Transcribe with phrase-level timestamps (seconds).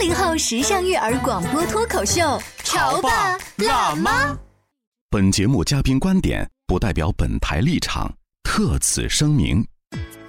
[0.00, 2.22] 八零后时尚育儿广播脱口秀，
[2.64, 4.34] 潮爸辣妈。
[5.10, 8.10] 本节目嘉宾观点不代表本台立场，
[8.42, 9.62] 特此声明。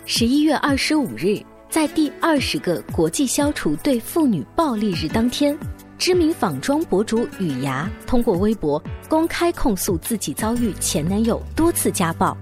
[0.05, 5.57] 十一月二十五日，在第二十个国际消除对妇女暴力日当天，
[5.97, 12.35] 知名仿妆博主雨芽通过微博公开控诉自己遭遇前男友多次家暴。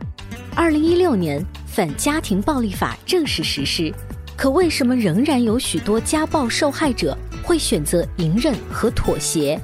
[0.56, 3.94] 二零一六年，反家庭暴力法正式实施。
[4.40, 9.59] 可为什么仍然有许多家暴受害者会选择隐忍和妥协？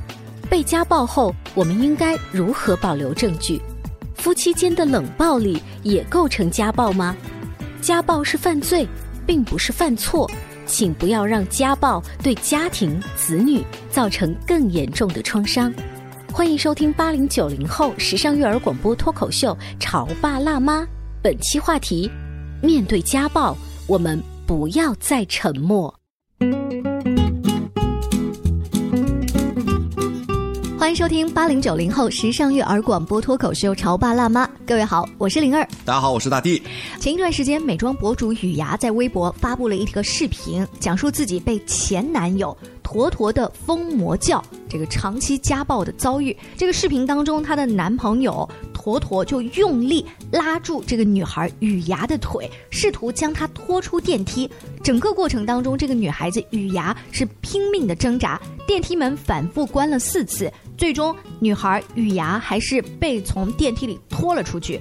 [0.50, 3.62] 被家暴后，我们应该如何保留证据？
[4.16, 7.16] 夫妻间的冷暴力也构成家暴吗？
[7.80, 8.86] 家暴是犯罪，
[9.26, 10.30] 并不是犯错，
[10.66, 15.74] 请不要让家暴对家庭、子女造成更严重的创伤。
[16.34, 20.82] 欢迎收听八零九零后时尚育儿广播脱口秀《潮爸辣妈》，
[21.24, 22.12] 本期话题：
[22.62, 23.56] 面对家暴，
[23.88, 24.22] 我们。
[24.46, 25.94] 不要再沉默。
[30.78, 35.68] 欢迎收听八零九零后时尚育儿广播脱口秀《潮爸辣妈》，各位好，我是灵儿。
[35.84, 36.62] 大家好，我是大地。
[37.00, 46.38] 前一段时间，美妆博主雨芽在微博发布了一个视频，讲述自己被前男友坨坨的疯魔教这个长期家暴的遭遇。
[46.56, 54.48] 这个视频当中，她的男朋友坨坨就用力拉住这个女孩雨芽的腿，试图将她拖出电梯。
[54.84, 60.52] 整个过程当中，这个女孩子雨芽是拼命的挣扎，电梯门反复关了四次。
[60.78, 64.80] 最终，女孩雨芽还是被从电梯里拖了出去。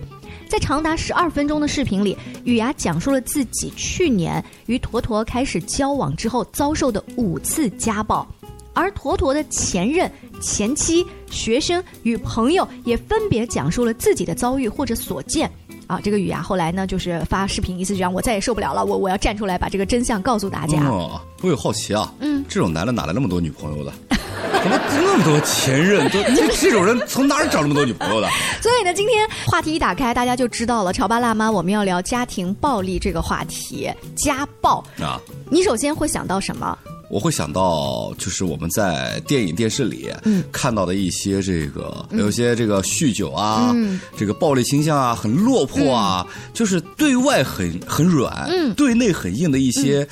[0.55, 8.25] 在长达十二分钟的视频里，雨芽讲述了自己去年与坨坨开始交往之后遭受的五次家暴，
[8.73, 10.09] 而坨坨的前任、
[10.41, 15.51] 前妻、学生与朋友也分别讲述了自己的遭遇或者所见。
[15.89, 20.87] 啊，这个雨芽后来呢，就是发视频，意思就让我再也受不了了，我我要站出来把这个真相告诉大家。
[20.87, 23.93] 哦，我有好奇啊，嗯，这种男的哪来那么多女朋友的？
[24.65, 26.09] 怎么那么多前任？
[26.09, 28.29] 都这这种人从哪儿找那么多女朋友的？
[28.63, 30.91] 所以呢，今天话题一打开，大家就知道了。
[30.91, 35.21] 潮爸辣妈，我们要聊家庭暴力这个话题，家暴啊。
[35.51, 36.79] 你首先会想到什么？
[37.11, 40.11] 我会想到，就是我们在电影、电视里
[40.51, 43.71] 看到的一些这个，有些这个酗酒啊，
[44.17, 50.09] 这个暴力倾向啊，很落魄啊，就是对外很很软，对内很硬的一些。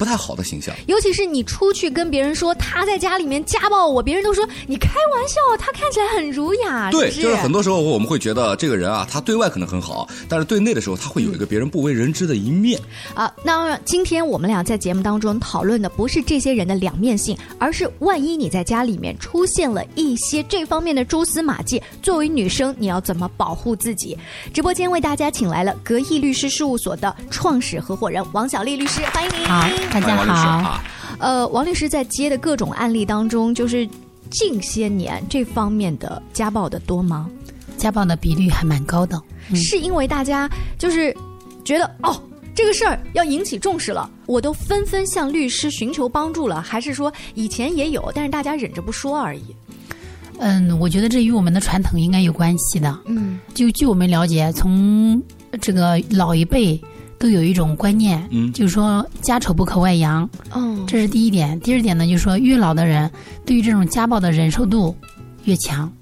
[0.00, 6.90] 不太好的形象，尤其是你出去跟别人说他在家里面家暴我，别人都说你开玩笑，他看起来很儒雅。
[6.90, 12.80] 对，就是很多时候我们会觉得这个人啊，他对外可能很好，但是对内的时候他会有一个别人不为人知的一面。
[13.14, 24.16] 啊，那今天我们俩在节目当中讨论的不是这些人的两面性，而是万一你在家里面出现了一些这方面的蛛丝马迹，作为女生你要怎么保护自己？
[24.54, 29.89] 直播间为大家请来了格义律师事务所的创始合伙人王小丽律师，欢迎您。
[29.92, 30.80] 大家好，
[31.18, 33.88] 呃，王律师在接的各种案例当中，就是
[34.30, 37.28] 近些年这方面的家暴的多吗？
[37.76, 39.20] 家暴的比率还蛮高的，
[39.52, 40.48] 是因为大家
[40.78, 41.12] 就是
[41.64, 42.22] 觉得哦，
[42.54, 49.42] 这个事儿要引起重视了，我都纷纷向律师寻求帮助了，还是说以前也有，但是大家忍着不说而已？
[50.38, 52.96] 嗯，我觉得这与我们的传统应该有关系的。
[53.06, 55.20] 嗯，就据我们了解，从
[55.60, 56.80] 这个老一辈。
[57.20, 61.60] 都有一种观念，嗯，就是说家丑不可外扬，嗯，这是第一点。
[61.60, 63.08] 第二点呢，就是说越老的人
[63.44, 64.96] 对于这种家暴的忍受度
[65.44, 65.92] 越强，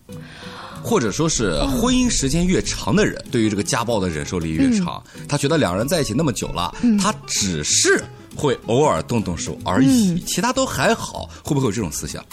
[0.80, 5.02] 或者说是婚姻时间越长的人，对于这个家暴的忍受力越长。
[5.28, 6.72] 他觉得两人在一起那么久了，
[7.02, 8.00] 他只是
[8.36, 11.28] 会偶尔动动手而已，其他都还好。
[11.42, 12.24] 会不会有这种思想？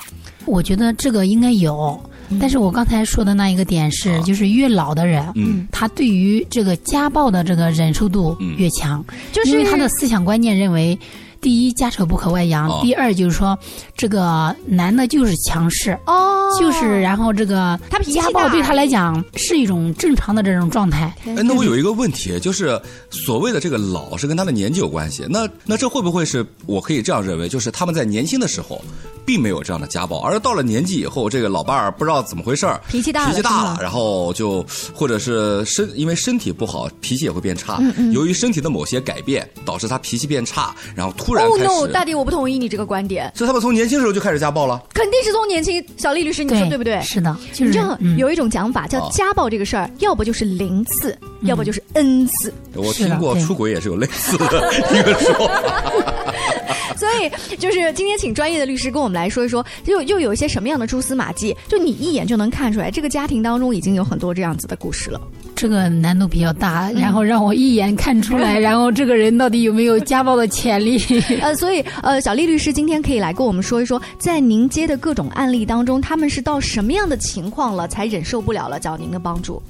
[0.45, 1.99] 我觉得这个应该有。
[2.39, 10.97] 但是我刚才说的那一个点是，就是越老的人，嗯，他对于这个家暴的这个忍受度越强，就是因为他的思想观念认为，
[11.45, 13.55] 第一家丑不可外扬，第二就是说
[13.95, 21.15] 这个男的就是强势哦，就是然后这个他家暴对他来讲是一种正常的这种状态。
[21.23, 22.81] 哎，那我有一个问题，就是
[23.11, 28.83] 所谓的这个老是跟他的年纪有关系，那那这会不会是我可以这样认为，就是他们在年轻的时候
[29.23, 34.65] 并没有这样的家暴，而到了年纪以后，这个老伴儿不知道怎么回事儿，脾气大了，脾气大了，然后就
[34.95, 37.79] 或者是身因为身体不好，脾气也会变差。
[38.11, 41.65] 由于身体的某些改变，导致他脾气变差，然后突然开始。
[41.65, 43.31] 哦，no，大弟，我不同意你这个观点。
[43.35, 44.81] 所以他们从年轻时候就开始家暴了？
[44.93, 45.83] 肯定是从年轻。
[45.97, 47.01] 小丽律师，你说对不对？
[47.01, 52.53] 是的，你知道有一种讲法叫家暴这个事儿，要不就是零次，要不就是 n 次。
[52.73, 56.24] 我听过出轨也是有类似的一个说法。
[56.97, 61.55] 所以就是今天请专业的律师跟我们来说一说，又又有一些什么样的蛛丝马迹？
[61.67, 65.19] 就你一眼就能看出来，这个家庭当中已经有很多这样子的故事了。
[65.55, 71.01] 这个难度比较大，然后让我一眼看出来， 然后这个人到底有没有家暴的潜力？
[71.41, 79.61] 呃，所以呃，小丽律师今天可以来跟我们说一说，在您接的各种案例当中，他们是到什么样的情况了才忍受不了了，找您的帮助？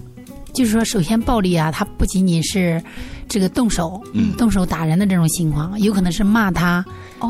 [0.55, 2.81] 就是说，首先暴力啊，它不仅仅是
[3.27, 4.01] 这个动手、
[4.37, 6.83] 动手打人的这种情况，有可能是骂他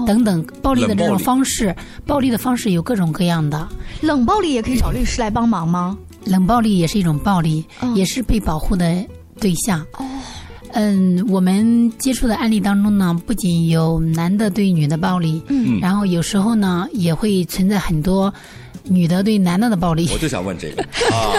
[0.05, 1.75] 等等暴力的这种方式。
[2.05, 3.67] 暴力的方式有各种各样的，
[4.01, 5.97] 冷暴力也可以找律师来帮忙吗？
[6.23, 9.03] 冷暴力也是一种暴力，也是被保护的
[9.39, 9.81] 对象。
[9.97, 10.05] 哦
[10.77, 18.33] 嗯，我们接触的案例当中呢，不仅有男的对女的暴力，嗯，然后有时候呢，也会存在很多。
[18.87, 20.81] 女的对男的的暴力，我就想问这个。
[21.13, 21.33] 啊，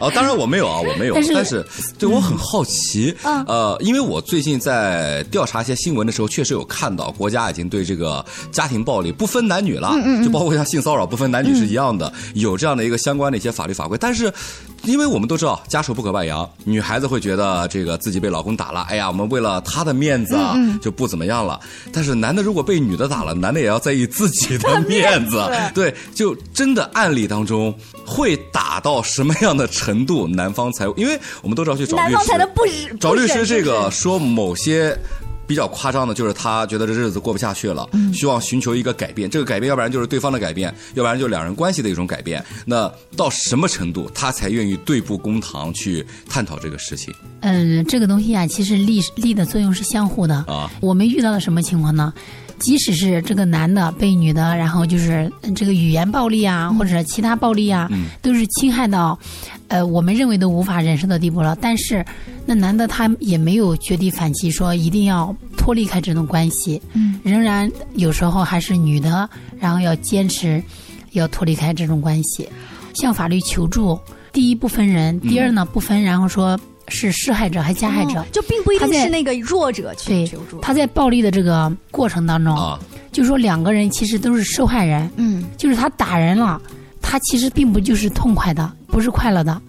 [0.00, 1.64] 哦，当然我没有啊，我没有，但是
[1.98, 9.92] 对我很好奇，呃，因为我最近在调查一些新闻的时候，确实有看到国家已经对这个家庭暴力不分男女了，
[10.24, 14.32] 就包括像性骚扰不分男女是一样的，有这样的一个相关的一些法律法规，但是。
[14.84, 21.60] 因为我们都知道家丑不可外扬，女孩子会觉得这个自己被老公打了，哎呀，我们为了他的面子啊，就不怎么样了。
[21.92, 25.42] 但是男的如果被女的打了，男的也要在意自己的面子。
[25.74, 27.74] 对，就真的案例当中
[28.04, 34.98] 会打到什么样的程度，男方才因为我们都知道去找律师，找律师这个说某些。
[35.52, 39.28] 比较夸张的就是他觉得这日子过不下去了，希望寻求一个改变。
[39.28, 42.42] 这个改变，要不然就是对方的改变，要不然就两人关系的一种改变。
[42.64, 47.12] 那到什么程度，他才愿意对簿公堂去探讨这个事情？
[47.40, 50.70] 嗯，这个东西啊，其实力力的作用是相互的啊。
[50.80, 52.14] 我们遇到了什么情况呢？
[52.58, 57.90] 即使是这个男的被女的，然后就是这个语言暴力啊，或者其他暴力啊，
[58.20, 59.18] 都是侵害到，
[59.68, 61.56] 呃，我们认为都无法忍受的地步了。
[61.60, 62.04] 但是，
[62.46, 66.80] 那男的他也没有绝地反击，说一定要脱离开这种关系，
[67.22, 69.28] 仍然有时候还是女的，
[69.58, 70.62] 然后要坚持
[71.12, 72.48] 要脱离开这种关系，
[72.94, 73.98] 向法律求助。
[74.32, 76.58] 第一不分人，第二呢不分，然后说。
[76.88, 80.60] 是施害者还加害者，就并不一定是那个弱者去求助。
[80.60, 82.78] 他在暴力的这个过程当中，
[83.10, 85.10] 就说两个人其实都是受害人。
[85.16, 86.60] 嗯，就是他打人了，
[87.00, 89.60] 他其实并不就是痛快的，不是快乐的，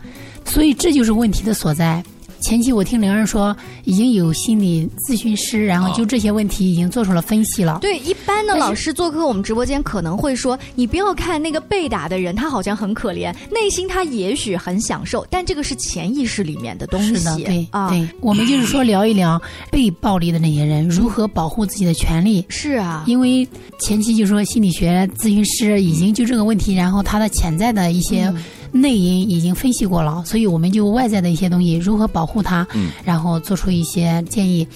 [0.45, 2.03] 所以这就是问题的所在。
[2.43, 3.55] 前期我听玲儿说，
[3.85, 7.79] 已经有心理咨询师，然后就这些问题已经做出了分析了。
[7.79, 17.15] 对，一般的老师做客我们直播间可能会说，你不要看那个被打的人，他好像很可怜，内心他也许很享受，但这个是潜意识里面的东西。
[17.15, 19.41] 是的，对啊，对，我们就是说聊一聊
[19.71, 22.45] 被暴力的那些人如何保护自己的权利。
[22.49, 23.47] 是啊，因为
[23.79, 28.29] 前期就说心理学咨询师已经就这个问题，然后他的潜在的一些。
[28.73, 32.67] 内因已经分析过了，所以我们就外在的一些东西如何保护它，
[33.05, 34.67] 然后做出一些建议。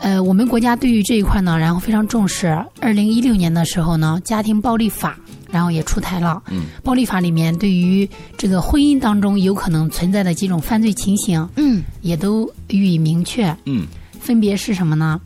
[0.00, 2.48] 呃，我们国家对于这一块呢，然后非常重视。
[2.80, 5.16] 二零一六年的时候呢，家庭暴力法
[5.50, 6.42] 然后也出台了。
[6.50, 13.56] 嗯，暴力法里面对于这个婚姻当中有可能存在的几种犯罪情形，嗯，也都予以明确。
[13.66, 13.86] 嗯，
[14.18, 15.20] 分别是什么呢？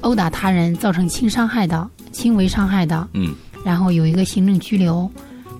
[0.00, 3.32] 殴打他人造成轻伤害的、轻微伤害的，嗯，
[3.64, 5.10] 然后有一个行政拘留。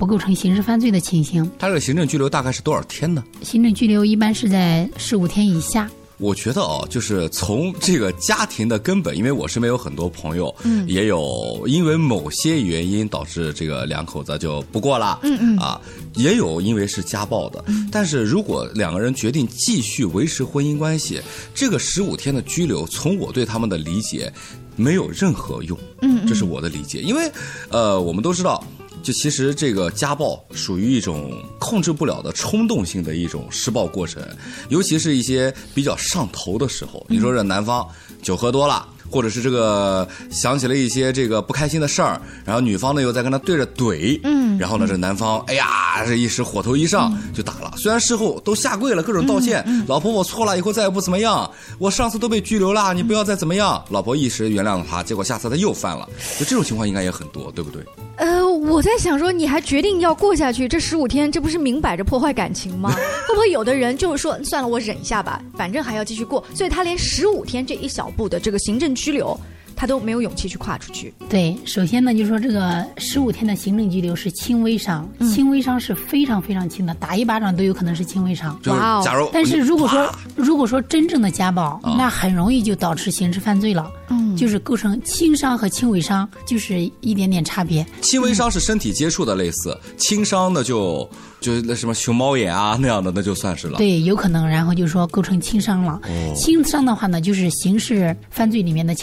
[0.02, 1.48] 不构成刑事犯罪的情形。
[1.60, 3.22] 他这个行政拘留大概是多少天呢？
[3.40, 5.88] 行政拘留一般是在十五天以下。
[6.18, 15.80] 我觉得哦，就是从这个家庭的根本，因为我身边有很多朋友，嗯，也有因为某些原因导致这个两口子就不过了，嗯嗯，啊，
[16.16, 17.64] 也有因为是家暴的。
[17.92, 21.20] 但是如果两个人决定继续维持婚姻关系，
[21.54, 24.32] 这个十五天的拘留，从我对他们的理解，
[24.74, 25.78] 没有任何用。
[26.00, 27.30] 嗯，这是我的理解，因为
[27.68, 28.66] 呃，我们都知道。
[29.02, 34.22] 就其实这个家暴属于一种控制不了的冲动性的一种施暴过程，
[34.68, 37.04] 尤其是一些比较上头的时候。
[37.08, 37.86] 你说这男方
[38.22, 44.42] 酒喝多了，或者是这个想起了一些这个不开心的事儿，然后女方呢又在跟他对着怼，嗯。
[44.42, 47.72] 嗯，然后呢，这男方哎呀，这一时火头一上就打了。
[47.76, 51.50] 虽然事后都下跪了，各种道歉，老婆我错了，以后再也不怎么样。
[51.78, 53.82] 我上次都被拘留了，你不要再怎么样。
[53.88, 56.08] 老婆一时原谅了他，结果下次他又犯了。
[56.38, 57.82] 就这种情况应该也很多，对不对？
[58.16, 62.90] 呃，我在想说，你还决定要过下去，这十五天，这不是明摆着破坏感情吗？
[63.28, 69.38] 会不会有的人就是说，算了，我忍一下吧，反正还要继续过，所以他连十五天这一小步的这个行政拘留。
[69.74, 71.12] 他都没有勇气去跨出去。
[71.28, 78.56] 对，首先呢，就是说这个十五天的行政拘留是轻微伤，轻微伤是非常非常轻的，打一巴掌都有可能是轻微伤。
[78.66, 79.02] 哇哦！
[79.04, 83.90] 假如但是如果说如果说真正的家暴，那很容易就导致刑事犯罪了。
[84.12, 87.84] 嗯，就是构成轻伤和轻微伤，就是一点点差别。
[88.00, 91.08] 轻微伤是身体接触的类似，轻伤呢就。
[91.40, 93.76] 就那什么熊猫眼啊那样的，那就算是了。
[93.76, 96.00] 对，有可能，然后就说构成轻伤了。
[96.36, 98.94] 轻伤的话呢，就是刑事犯罪里面的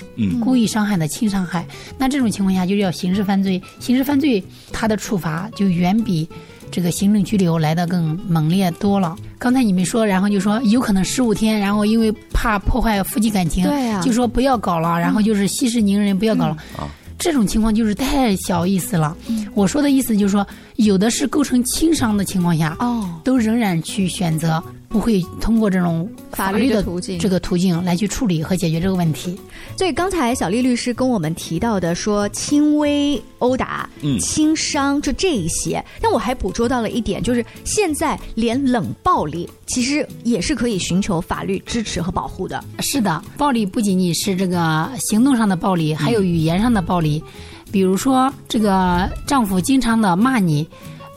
[0.41, 1.67] 故意伤害的轻伤害。
[1.97, 3.61] 那这种情况下，就是要刑事犯罪。
[3.81, 6.25] 刑事犯罪它的处罚就远比
[6.71, 9.15] 这个行政拘留来的更猛烈多了。
[9.37, 13.67] 刚才你们说，然后就说有可能十五天，然后因为怕破坏夫妻感情，
[14.01, 16.57] 就说不要搞了，然后就是息事宁人，不要搞了。
[17.17, 19.15] 这种情况就是太小意思了。
[19.53, 20.45] 我说的意思就是说，
[20.77, 24.63] 有的是构成轻伤的情况下，哦，都仍然去选择。
[24.89, 29.39] 不会通过这种法律的途径，这个途径来去处理和解决这个问题。
[29.77, 33.87] 所以刚才小丽律师跟我们提到的说轻微殴打、
[34.19, 35.83] 轻伤，就这一些。
[36.01, 42.63] 但我还捕捉到了一点，就是现在连冷暴力其实也是可以寻求法律支持和保护的。
[42.79, 47.23] 是的，暴力不仅仅是这个行动上的暴力，还有语言上的暴力。
[47.71, 50.67] 比如说，这个丈夫经常的骂你，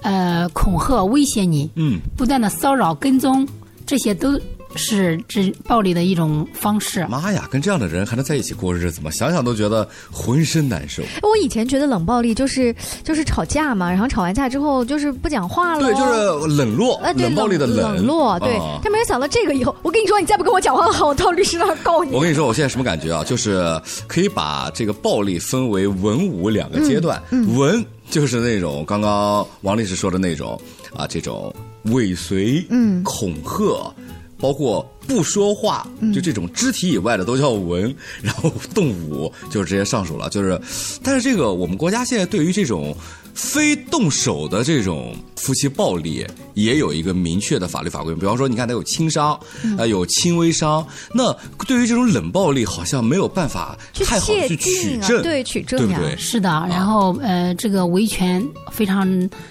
[0.03, 3.49] 呃，恐吓、威胁你，嗯，不断的骚扰、跟踪。
[3.93, 4.41] 这些都
[4.75, 7.07] 是这暴力的一种方式。
[7.11, 9.11] 妈呀，跟这样的人还能在一起过日子吗？
[9.11, 11.03] 想想都觉得浑身难受。
[11.21, 15.81] 我以前觉得冷暴力就是就是吵架嘛，然后吵完架之后就是不讲话了。
[15.81, 16.99] 对，就是冷落。
[17.03, 17.97] 呃，冷暴力的冷。
[17.97, 18.59] 冷落，对。
[18.83, 22.11] 但没有想到这个以后，我跟你说，你再不跟我讲话的话，我到律师那儿告你。
[22.13, 23.23] 我跟你说，我现在什么感觉啊？
[23.23, 27.23] 就是可以把这个暴力分为文武两个阶段。
[27.31, 30.59] 文就是那种刚刚王律师说的那种
[30.97, 31.55] 啊，这种。
[31.85, 33.95] 尾随、嗯，恐吓，
[34.39, 40.29] 包括不说话，就这种肢体以外的都叫文， 然后动武就直接上手了。
[40.31, 40.61] 就是，
[41.03, 42.97] 但是这个我们国家现在对于这种。
[43.35, 46.25] 非动手的这种夫妻暴力
[46.55, 49.39] 也有一个明确的法律法规，比方说，你看他有轻伤，
[49.79, 50.87] 呃，有轻微伤。
[51.15, 51.33] 那
[51.67, 56.17] 对于这种冷暴力，好像没有办法太好去取证，对取证，对不对？
[56.17, 56.49] 是的。
[56.69, 59.09] 然后呃，这个维权非常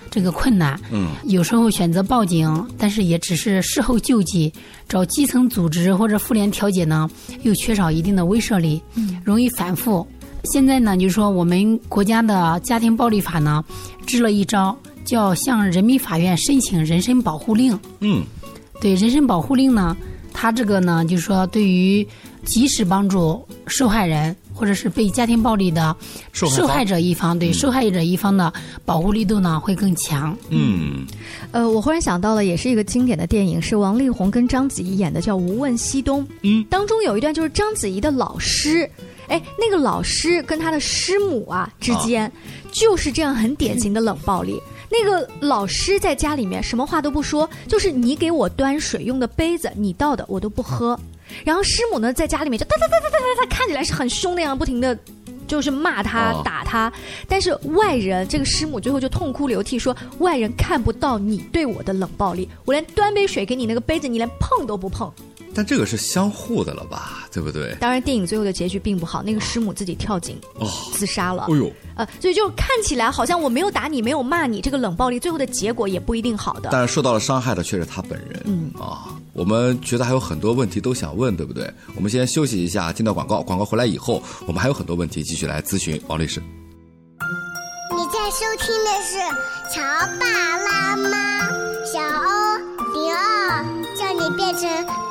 [0.10, 0.80] 这个困难。
[0.92, 1.10] 嗯。
[1.26, 4.54] 有时候选择报警，但是也只是事后救济，
[4.88, 7.10] 找基层组织或者妇联调解呢，
[7.42, 8.82] 又缺少一定的威慑力，
[9.26, 10.08] 容易反复。
[10.44, 13.64] 现在呢，就是说我们国家的家庭暴力法呢，
[14.06, 17.80] 支了一招，叫向人民法院申请人身保护令。
[18.00, 18.24] 嗯，
[18.80, 19.96] 对，人身保护令呢，
[20.34, 22.06] 它这个呢，就是说对于
[22.44, 25.96] 及时帮助受害人或者是被家庭暴力的
[26.34, 28.52] 受害者一方，对受害者一方的
[28.84, 30.36] 保护力度呢会更强。
[30.50, 31.06] 嗯，
[31.52, 36.24] 呃，我忽然想到了，也是一个经典的电影，是王力宏跟章子怡演的，叫《无问西东》。
[36.42, 38.90] 嗯，当中有一段就是章子怡的老师。
[39.32, 42.30] 哎，那个老师跟他的师母啊之间，
[42.70, 44.62] 就是这样很典型的冷暴力。
[44.90, 51.00] 那个老师在家里面什么话都不说，就是你给我端水用的杯子，你倒的我都不喝。
[51.46, 54.98] 然后师母呢，在家里面就哒哒哒哒哒哒，看起来是很凶那样，不停的
[55.48, 56.92] 就是骂他打他。
[57.26, 65.10] 但是外人这个师母最后就痛哭流涕说，外人看不到你对我的冷暴力，我连端杯水给你那个杯子，你连碰都不碰。
[65.54, 67.76] 但这个是相互的了吧，对不对？
[67.80, 71.48] 当然，电影最后的结局并不好，那个师母自己跳井哦，自杀了。
[71.50, 76.70] 哎呦，呃，所以就看起来好像我没有打你，没有骂你，这个冷暴力最后的结果也不一定好的。
[76.72, 78.42] 但是受到了伤害的却是他本人。
[78.46, 81.72] 嗯啊，我们觉得还有很多问题都想问，对不对？
[81.96, 86.42] 我们先休息一下，进到广告，广告回来以后，我们还有很多问题继续来咨询王律师。
[87.92, 89.18] 你在收听的是
[89.74, 89.82] 《乔
[90.18, 90.26] 爸
[90.58, 91.10] 拉妈》，
[91.86, 92.58] 小欧
[92.94, 93.64] 零二，
[93.98, 95.11] 叫你变成。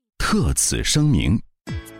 [0.31, 1.37] 特此声明。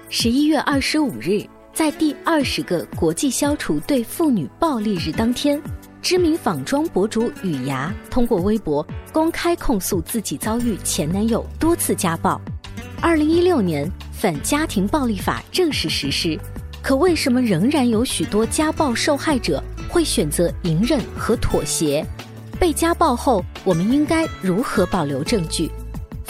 [0.07, 5.61] 十一月二十五日，在第二十个国际消除对妇女暴力日当天，
[6.01, 12.39] 知名仿妆博主雨芽通过微博公开控诉自己遭遇前男友多次家暴。
[13.01, 16.39] 二零一六年，反家庭暴力法正式实施，
[16.81, 22.01] 可为什么仍然有许多家暴受害者会选择隐忍和妥协？
[22.57, 25.69] 被家暴后，我们应该如何保留证据？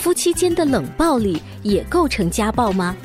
[0.01, 2.97] 夫妻间的冷暴力也构成家暴吗？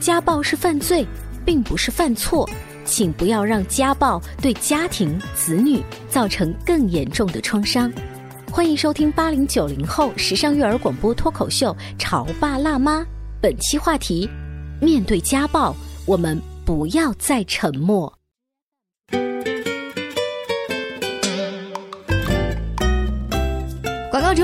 [0.00, 1.06] 家暴是犯罪，
[1.44, 2.48] 并不是犯错，
[2.82, 7.92] 请不要让家暴对家庭、子女造成更严重的创伤。
[8.50, 13.00] 欢迎收听八零九零后时尚育儿广播脱口秀《潮爸辣妈》，
[13.38, 14.26] 本期话题：
[14.80, 18.10] 面对家暴，我们不要再沉默。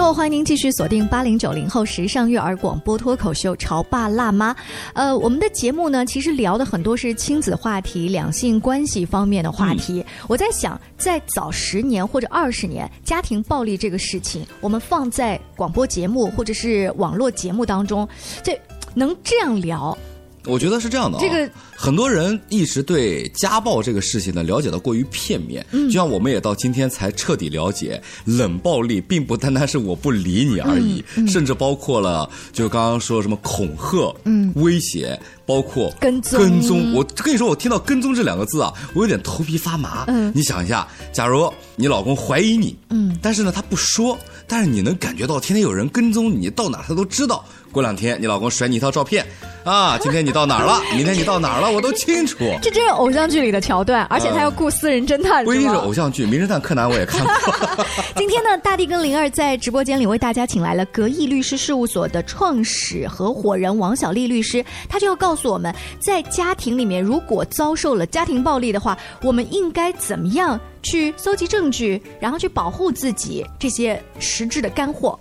[0.07, 4.55] 后，欢迎您继续锁定八零九零后时尚育儿广播脱口秀《潮爸辣妈》。
[4.95, 10.07] 呃，我们的节目呢，其实聊的很多是亲子话题、两性关系方面的话题。
[10.29, 18.09] 我在想，在早十年或者二十年，家庭暴力这个事情，我们放在广播节目或者是网络节目当中，
[18.45, 18.57] 这
[18.95, 19.99] 能这样聊？
[20.47, 36.93] 我觉得是这样的啊，这个很多人一直对家暴这个事情呢了解的过于片面，嗯就像我们也到今天才彻底了解，冷暴力并不单单是我不理你而已，嗯嗯甚至包括了就刚刚说什么恐吓、嗯威胁，包括跟踪跟踪。
[36.95, 40.05] 我跟你说，我听到“跟踪”这两个字啊，我有点头皮发麻。
[40.07, 47.45] 嗯你想一下，假如你老公怀疑你，嗯但是呢他不说，但是你能感觉到天天有人跟踪你，到哪他都知道。
[47.73, 49.27] 过两天你老公甩你一套照片，
[49.67, 50.81] 啊，今天你到哪儿了？
[50.95, 51.69] 明天你到哪儿了？
[51.73, 52.39] 我都清楚。
[52.63, 57.35] 这真是偶像剧里的桥段，而且他要雇私人侦探，不一定是偶像剧，《名侦探柯南》我也看过。
[58.15, 75.19] 今天呢，大地跟灵儿在直播间里为大家请来了格义律师事务所的创始合伙人王小丽律师，他就要告诉我们，在家庭里面如果遭受了家庭暴力的话，我们应该怎么样去搜集证据，然后去保护自己这些实质的干货。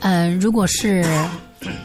[0.00, 1.04] 嗯、如果是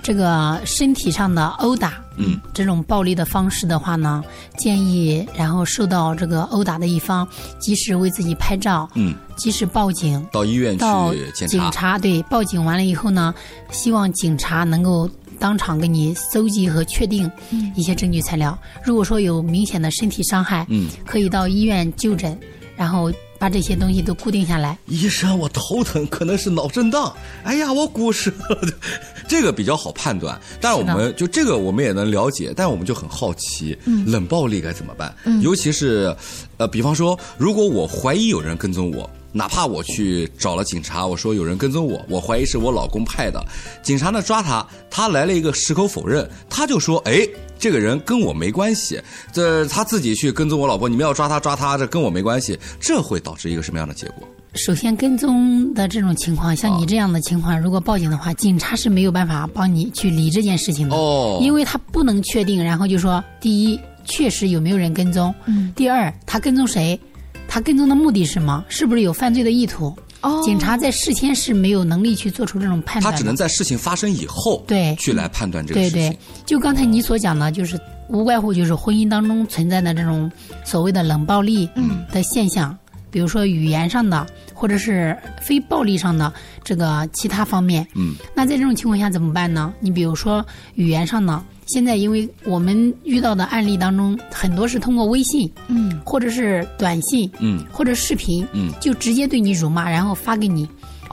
[0.02, 4.24] 这个身体上的殴打，嗯，这种暴力的方式的话呢，
[4.58, 7.28] 建议然后受到这个殴打的一方，
[7.60, 11.72] 及时为自己拍照，嗯，及时报警，到医院到去检警查。
[11.72, 13.34] 察对报警完了以后呢，
[13.72, 15.10] 希望警察能够
[15.40, 17.30] 当场给你搜集和确定
[17.76, 18.58] 一些证据材料。
[18.84, 22.38] 如果说有明显的身体伤害，嗯，可以到医院就诊，
[22.76, 23.12] 然后
[23.44, 24.78] 把这些东西都固定下来。
[24.88, 27.14] 医生，我头疼，可能是脑震荡。
[27.44, 28.72] 哎呀，我骨折了，
[29.28, 30.40] 这个比较好判断。
[30.62, 35.14] 但是我们就这个我们也能了解，但我们就很好奇，嗯冷暴力该怎么办？
[35.26, 36.16] 嗯尤其是，
[36.56, 39.10] 呃，比方说，如果我怀疑有人跟踪我。
[39.36, 43.44] 哪怕我去找了警察，我说有人跟踪我，我怀疑是我老公派的，
[43.82, 47.28] 警察呢抓他，他来了一个矢口否认，他就说，哎，
[47.64, 49.00] 这个人跟我没关系，
[49.32, 54.28] 这他自己去跟踪我老婆，你们要抓他抓他，这跟我没关系，这会导致一个什么样的结果？
[54.56, 62.62] 首先，跟踪的这种情况，像你这样的情况，如果报警的话，警察是没有办法帮你去理这件事情的，哦因为他不能确定。
[62.62, 67.00] 然后就说，第一，确实有没有人跟踪；嗯第二，他跟踪谁，
[67.48, 69.96] 他跟踪的目的是什么，是不是有犯罪的意图？
[70.24, 70.42] 哦。
[70.44, 74.96] 警察在事先是没有能力去做出这种判断，他只能在事情发生以后，对。
[74.96, 76.12] 去来判断这个对事情。
[76.12, 80.32] 对，就刚才你所讲的，就是无外乎就是婚姻当中存在的这种
[80.66, 81.70] 所谓的冷暴力
[82.12, 82.76] 的现象，
[83.12, 86.32] 比如说语言上的，或者是非暴力上的
[86.64, 87.88] 这个其他方面。
[87.96, 89.74] 嗯，那在这种情况下怎么办呢？
[89.80, 97.64] 你比如说语言上的，现在因为我们遇到的案例当中，很多是通过微信，嗯，或者是短信，嗯。
[97.72, 98.72] 或者视频，嗯。
[98.82, 100.68] 就直接对你辱骂，然后发给你，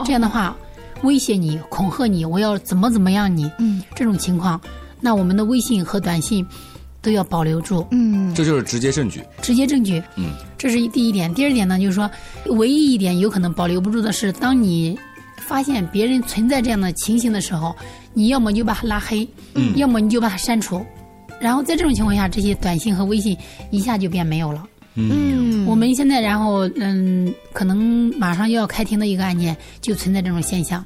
[0.05, 0.55] 这样的话
[1.03, 4.59] 威胁你、恐吓你，我要怎么怎么样你，嗯，这种情况，
[4.99, 6.45] 那我们的微信和短信
[7.01, 8.33] 都要保留住，嗯。
[8.35, 9.23] 这就是直接证据。
[9.41, 11.33] 直接证据，嗯，这是第一点。
[11.33, 12.09] 第二点呢，就是说，
[12.47, 14.99] 唯一一点有可能保留不住的是，当你
[15.37, 17.75] 发现别人存在这样的情形的时候，
[18.13, 19.75] 你要么就把他拉黑，嗯。
[19.77, 20.85] 要么你就把他删除，
[21.39, 23.37] 然后在这种情况下，这些短信和微信
[23.69, 24.65] 一下就变没有了。
[24.95, 25.65] 嗯。
[25.65, 27.77] 我们现在然后嗯，可能
[28.17, 30.83] 马上又要开庭的一个案件就存在这种现象，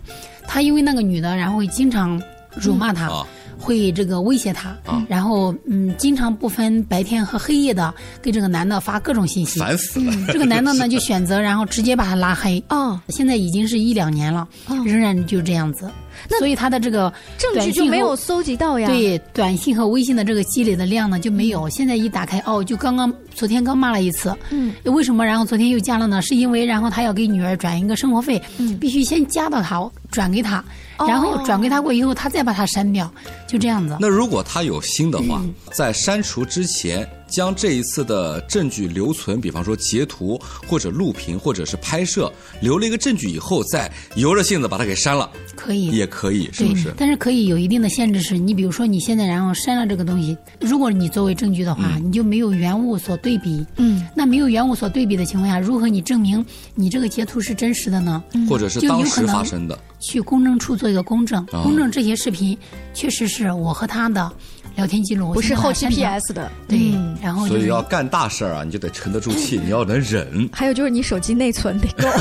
[0.47, 2.21] 他因为那个女的，然后会经常
[2.55, 3.25] 辱骂他，啊。
[3.57, 4.75] 会这个威胁他，
[5.07, 10.13] 然后嗯，经常不分白天和黑夜的给这个男的发各种信息，烦死了。
[10.27, 12.61] 这个男的呢就选择然后直接把他拉黑。
[12.67, 15.89] 哦，现在已经是一两年了，仍然就这样子。
[16.37, 18.87] 所以他的这个证据就没有搜集到呀？
[18.87, 21.69] 对，短信和微信的这个积累的量呢就没有。
[21.69, 24.35] 现在一打开，哦，就刚刚昨天刚骂了一次。
[24.49, 25.25] 嗯，为什么？
[25.25, 26.21] 然后昨天又加了呢？
[26.21, 28.41] 是因为然后他要给女儿转一个生活费，
[28.79, 30.63] 必须先加到他，转给他。
[30.97, 33.11] 然后转给他过以后，他再把他删掉，
[33.47, 33.97] 就这样子。
[33.99, 35.41] 那如果他有心的话，
[35.73, 46.93] 在删除之前，将这一次的证据留存，比方说截图或者录屏或者是拍摄，留了一个证据以后，再由着性子把它给删了，可以，也可以，是不是？
[46.97, 53.65] 但是可以有一定的限制，是你比如说你现在然后删了这个东西，如果你作为证据的话，你就没有原物所对比。
[53.77, 54.05] 嗯。
[54.15, 58.23] 那没有原物所对比的情况下，如何你证明你这个截图是真实的呢？
[58.47, 59.77] 或者是当时发生的？
[59.99, 62.57] 去公证处做一个公证，公证这些视频
[62.93, 64.31] 确实是我和他的
[64.75, 66.51] 聊天记录，不是后期 PS 的。
[66.67, 70.49] 对，然后所以要干大事儿啊，你就得沉得住气，你要能忍。
[70.51, 72.09] 还有就是你手机内存得够。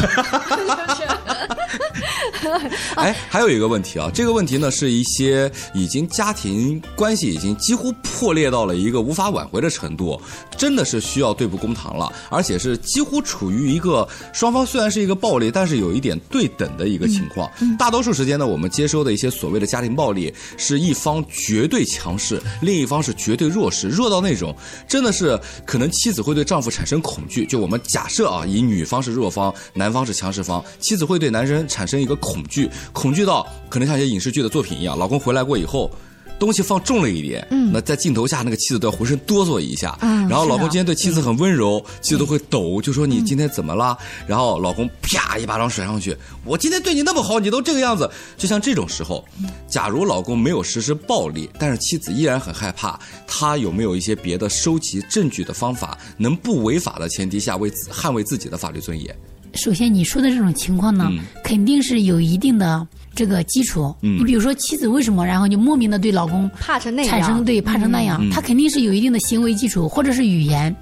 [2.97, 10.21] 哎，还有一个问题啊，这个问题呢是一些已经家庭关系已经几乎破裂到了一个无法挽回的程度，
[10.57, 17.51] 真的是需要对簿公堂了，而且是几乎处于一个双方虽然是一个暴力，但是有一点对等的一个情况。
[17.79, 24.55] 大多数时间呢，我们接收的一些所谓的家庭暴力，是一方绝对强势，另一方是绝对弱势，弱到那种
[24.87, 27.47] 真的是可能妻子会对丈夫产生恐惧。
[27.47, 32.34] 就我们假设啊，以女方是弱方，男方是强势方，妻子会对男生产生一个恐。
[32.35, 35.89] 恐惧，恐惧到可能像一些影视剧的作品一样，老公回来过以后，
[36.37, 43.97] 东西放重了一点，嗯，那在镜头下，那个妻子都要浑身哆嗦一下，嗯，然后老公今天对妻子很温柔，妻子都会抖，就说你今天怎么了？
[44.27, 49.25] 然后老公啪一巴掌甩上去，我今天对你那么好，你都这个样子，就像这种时候，
[49.69, 59.17] 假如老公没有实施暴力，但是妻子依然很害怕，他有没有一些别的收集证据的方法，能不违法的前提下为捍卫自己的法律尊严？
[59.55, 61.11] 首先，你说的这种情况呢，
[61.43, 63.95] 肯定是有一定的这个基础。
[64.01, 70.75] 你比如说，妻子为什么然后就莫名的对老公怕成那样，产生对怕成那样，他肯定是有一定的行为基础或者是语言。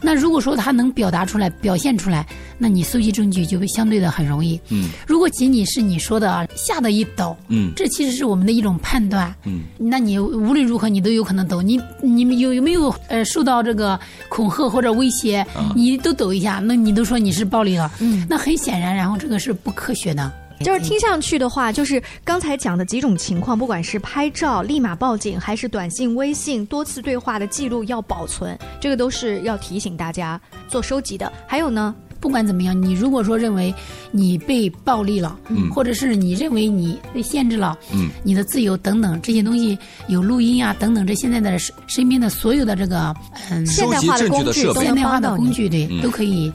[0.00, 2.26] 那如果说他能表达出来、表现出来，
[2.58, 4.58] 那你搜集证据就会相对的很容易。
[4.70, 9.34] 嗯，如果仅仅是你说的吓得一抖，嗯，这其实是我们的一种判断。
[9.44, 11.60] 嗯，那你无论如何你都有可能抖。
[11.60, 15.46] 你你们有有没有呃受到这个恐吓或者威胁？
[15.74, 17.90] 你都抖一下，那你都说你是暴力了。
[18.00, 20.32] 嗯，那很显然，然后这个是不科学的。
[20.60, 31.32] 就是听上去的话，就是刚才讲的几种情况，不管是拍照立马报警，还是短信、微信多次对话的记录要保存，这个都是要提醒大家做收集的。
[31.46, 33.74] 还有呢，不管怎么样，你如果说认为
[34.10, 43.14] 你被暴力了，嗯，或者是你认为你被限制了，嗯，你的自由等等这些东西有录音啊等等，这现在的身边的所有的这个
[43.50, 46.52] 嗯现代化的工具，现代化的工具对都可以。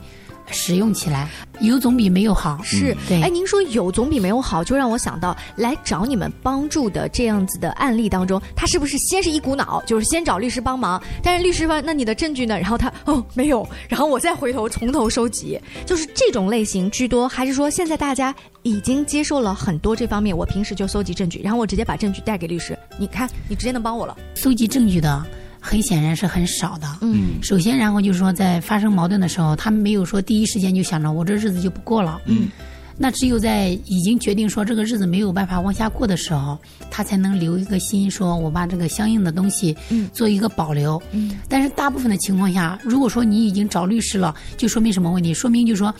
[0.52, 1.28] 使用起来
[1.60, 2.60] 有总比没有好。
[2.64, 11.02] 是，对哎，您说有总比没有好，就让我想到来找你们帮助的这样子的案例当中，他是不是先是一股脑，就是先找律师帮忙？
[11.24, 12.58] 但是律师说，那你的证据呢？
[12.60, 20.36] 然后他哦没有，然后我再回头从头收集，就是这种类型居多，还是说现在大家已经接受了很多这方面？
[20.36, 24.16] 我平时就搜集证据，然后我直接把证据带给律师，你看，你直接能帮我了。
[24.36, 25.26] 搜集证据的。
[25.66, 26.88] 很显然是很少的。
[27.02, 32.22] 嗯，首先，然后就是说，在发生矛盾的时候，他们没有说第一时间就想着我这日子就不过了。
[32.26, 32.50] 嗯，
[32.98, 36.58] 那只有在已经决定说这个日子没有办法往下过的时候，
[36.92, 39.76] 他才能留一个心，说我把这个相应的东西
[40.14, 41.02] 做一个保留。
[41.12, 45.34] 嗯，但是大部分的情况下，如果说你已经找律师了，就说明什么问题？
[45.34, 45.92] 说明就是说。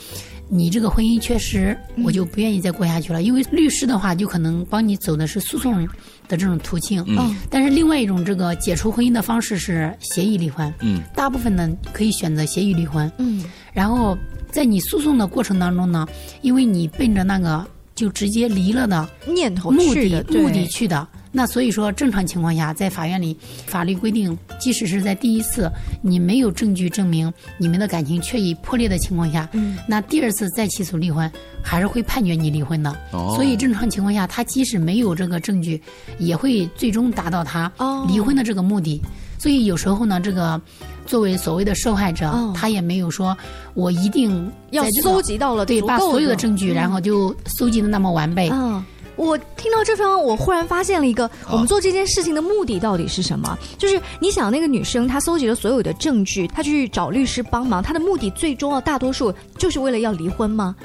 [0.48, 3.22] 你这个婚姻确实，我就不愿意再过下去了。
[3.22, 5.84] 因为律师的话，就可能帮你走的是诉讼
[6.28, 7.04] 的这种途径。
[7.08, 7.34] 嗯。
[7.50, 10.72] 但是另外一种这个解除婚姻的方式是协议离婚。
[10.80, 11.02] 嗯。
[11.14, 13.10] 大部分呢可以选择协议离婚。
[13.18, 13.44] 嗯。
[13.72, 14.16] 然后
[14.50, 16.06] 在你诉讼的过程当中呢，
[16.42, 21.06] 因为你奔着那个就直接离了的念头目的目的去的。
[21.36, 25.70] 那所以说，正常情况下，在法院里，法律规定，即使是在第一次
[26.00, 31.30] 你没有证据证明你们的感情确已破裂的情况下，嗯，那第二次再起诉离婚，
[31.62, 32.90] 还是会判决你离婚的。
[33.12, 35.78] 哦，所以正常情况下，他即使没有这个证据，
[36.18, 37.70] 也会最终达到他
[38.08, 38.98] 离婚的这个目的。
[39.38, 40.58] 所以有时候呢，这个
[41.04, 43.36] 作为所谓的受害者，他也没有说
[43.74, 48.48] 我一定要搜集到了对，把所有的证据，然后就搜集的那么完备。
[48.50, 48.82] 嗯。
[49.16, 53.58] 我听到这方，我忽然发现了一个，我们做这件事情的目的到底是什么？
[53.78, 60.76] 就是你想，那个女生她搜集了所有的证据，她去找律师帮忙，她的目的最终啊大多数就是为了要离婚吗？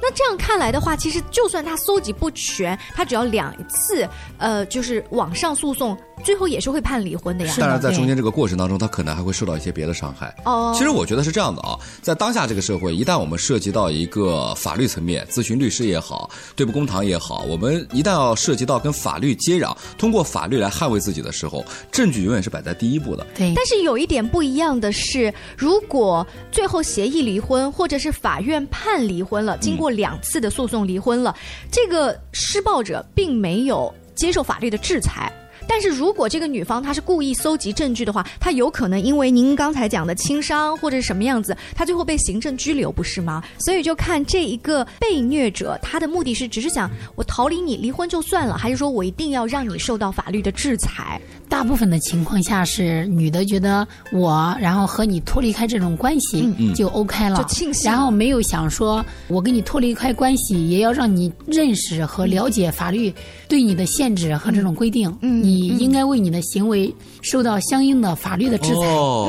[0.00, 4.08] 那这样看来的话，其实就算他搜集不全，他只要两次，
[4.38, 7.54] 呃，就是网上诉讼，最后也是会判离婚的呀。
[7.58, 10.34] 当然，在中间这个过程当中，他可能还会受到一些别的伤害。
[10.44, 23.26] 哦，其实我觉得是这样的啊，在当下这个社会，一旦我们涉及到一个法律层面，咨询律师也好，对簿公堂也好，我们一旦要涉及到跟法律接壤，通过法律来捍卫自己的时候，证据永远是摆在第一步的。
[23.36, 23.52] 对。
[23.56, 29.87] 但是有一点不一样的是，如果最后协议离婚，或者是法院判离婚了，经过。
[29.88, 31.34] 两次的诉讼离婚了，
[31.70, 35.32] 这个施暴者并没有接受法律的制裁。
[35.70, 43.44] 但是如果这个女方她是故意搜集证据的话，她有可能因为您刚才讲的轻伤或者是什么样子，她最后被行政拘留，不是吗？
[43.58, 51.20] 所以就看这一个被虐者，他的目的是只是想我逃离你，离婚就算了，还是说我一定要让你受到法律的制裁？
[51.48, 63.12] 大部分的情况下是女的觉得我，然后和你脱离开这种关系就 OK 了，就庆幸，然后没有想说我跟你脱离开关系，也要让你认识和了解法律
[63.48, 68.86] 对你的限制和这种规定，你应该为你的行为受到相应的法律的制裁。
[68.86, 69.28] 哦，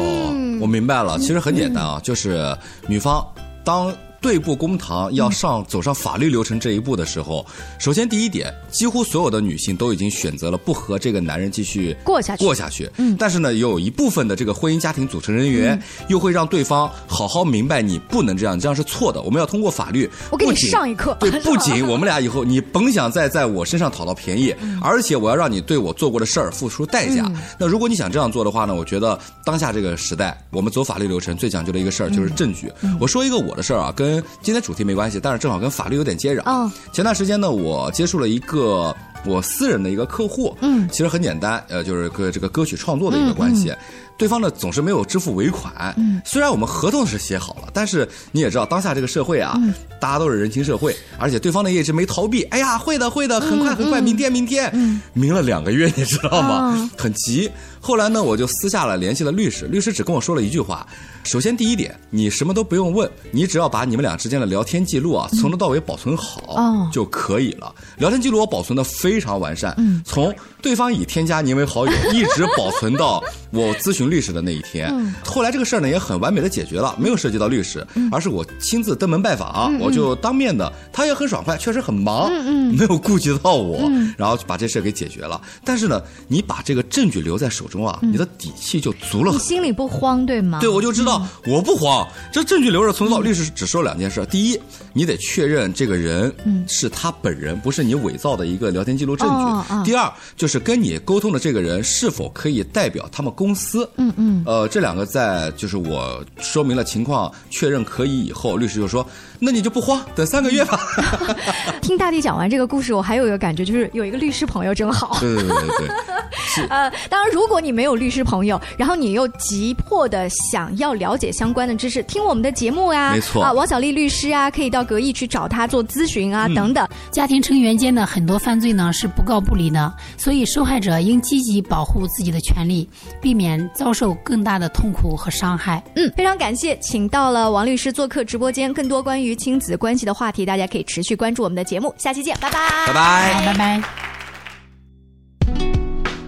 [0.62, 2.56] 我明白了，其实很简单啊，就是
[2.88, 3.26] 女方
[3.64, 3.94] 当。
[4.22, 7.46] 对簿公堂要上走上法律流程这一步的时候，
[7.80, 12.44] 首先第一点，几乎所有的女性都已经选择了不和这个男人继续过下去。
[12.44, 12.90] 过下去。
[12.98, 13.16] 嗯。
[13.18, 19.22] 但是呢，有一部分的这个婚姻家庭组成人员又会让对方好好明白，你不能这样，这样是错的。
[19.22, 20.10] 我们要通过法律。
[20.32, 21.16] 我给你上一课。
[21.20, 27.32] 对，不仅我们俩以后你甭想再在我身上讨到便宜，而且我要让你对我做过的事儿付出代价。
[27.58, 32.70] 那如果你想这样做的话呢，我觉得当下这个时代，我们走法律流程最讲究的一个事儿就是证据。
[33.00, 34.09] 我说一个我的事儿啊，跟。
[34.10, 36.42] 跟今天主题没关系，但是正好跟法律有点接壤。
[36.46, 38.96] 嗯，前段时间呢，我接触了一个
[39.26, 40.56] 我私人的一个客户。
[40.62, 43.74] 嗯，其实很简单，呃，就是跟这个歌曲创作的一个关系。
[44.18, 45.94] 对方呢总是没有支付尾款。
[45.98, 49.56] 嗯，虽然我们合同是写好了，但是你也知道，当下这个社会啊，
[50.00, 52.44] 大家都是人情社会，而且对方呢也一直没逃避。
[52.44, 56.90] 哎呀，会的，会的，很快，很快，明天，明天，明了两个月，你知道吗？
[56.98, 57.50] 很急。
[57.82, 60.86] 后来呢，我就私下了联系了律师，律师只跟我说了一句话。
[61.24, 67.74] 首先，第一点，你什么都不用问，你只要把你们俩之间的聊天记录啊，从头到尾保存好就可以了。
[67.98, 74.92] 聊天记录我保存的非常完善，从对方已添加您为好友，一直保存到我咨询律师的那一天。
[75.24, 82.32] 后来这个事儿呢也很完美的解决了，没有涉及到律师，而是我亲自登门拜访，我就当面的，他也很爽快，确实很忙，
[82.74, 85.40] 没有顾及到我，然后把这事给解决了。
[85.64, 89.32] 但是呢，你把这个证据留在手中啊，你的底气就足了。
[89.32, 90.60] 你心里不慌对吗？
[90.60, 91.26] 对，我就知道。
[91.46, 94.60] 我不慌，这证据留着存到律师只说两件事：第一，
[94.92, 96.34] 你得确认这个人
[96.68, 103.90] 是他本人，不是你伪造的一个聊天记录证据；第二，就是跟你沟通的这个人是否可以代表他们公司。
[103.98, 104.44] 嗯嗯。
[104.46, 109.06] 呃，这两个在就是我说明了情况，确认可以以后，律师就说
[109.40, 110.80] ：“那你就不慌，等三个月吧。
[111.82, 115.18] ”听大地讲完这个故事，我还有一个感觉，就是有一个律师朋友真好。
[115.20, 115.90] 对对对对。
[116.70, 120.90] 呃，当然，如果你没有律师朋友，然后你又急迫的想要。
[121.00, 126.86] 了解相关的知识，听我们的节目呀，没错啊，王小丽律师啊，可以到格义去找他做咨询啊，等等。
[127.10, 132.90] 家庭成员间的很多犯罪呢是不告不离的，所以受害者应积极保护自己的权利，
[133.22, 135.82] 避免遭受更大的痛苦和伤害。
[135.96, 144.19] 嗯，非常感谢，请到了王律师做客直播间，更多关于亲子关系的话题，大家可以持续关注我们的节目，下期见，拜拜，拜拜，拜拜。